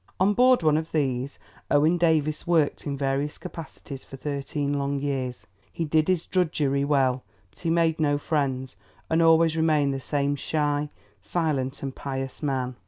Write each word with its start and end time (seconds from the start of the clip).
On 0.19 0.33
board 0.33 0.63
one 0.63 0.77
of 0.77 0.93
these, 0.93 1.37
Owen 1.69 1.99
Davies 1.99 2.47
worked 2.47 2.87
in 2.87 2.97
various 2.97 3.37
capacities 3.37 4.03
for 4.03 4.17
thirteen 4.17 4.79
long 4.79 4.99
years. 4.99 5.45
He 5.71 5.85
did 5.85 6.07
his 6.07 6.25
drudgery 6.25 6.83
well; 6.83 7.21
but 7.51 7.59
he 7.59 7.69
made 7.69 7.99
no 7.99 8.17
friends, 8.17 8.75
and 9.11 9.21
always 9.21 9.55
remained 9.55 9.93
the 9.93 9.99
same 9.99 10.35
shy, 10.35 10.89
silent, 11.21 11.83
and 11.83 11.93
pious 11.95 12.41
man. 12.41 12.77